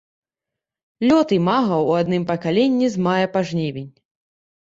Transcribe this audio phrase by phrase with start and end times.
[1.09, 3.89] Лёт імага ў адным пакаленні з мая па жнівень.